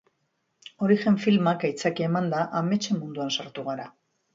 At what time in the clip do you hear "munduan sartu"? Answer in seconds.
3.05-3.73